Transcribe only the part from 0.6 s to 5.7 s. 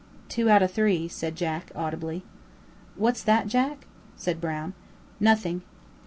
of three," said Jack, audibly. "What's that, Jack?" said Brown. "Nothing."